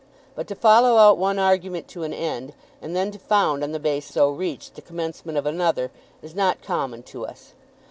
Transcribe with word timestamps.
But 0.33 0.47
to 0.47 0.55
follow 0.55 0.97
out 0.97 1.19
one 1.19 1.37
argument 1.37 1.87
to 1.89 2.01
an 2.01 2.11
end, 2.11 2.53
and 2.81 2.95
then 2.95 3.11
to 3.11 3.19
found 3.19 3.63
on 3.63 3.71
the 3.71 3.79
base 3.79 4.09
so 4.11 4.31
reached 4.31 4.73
the 4.73 4.81
commencement 4.81 5.37
of 5.37 5.45
another, 5.45 5.91
is 6.23 6.33
not 6.33 6.63
common 6.63 7.03
to 7.03 7.23
us. 7.23 7.53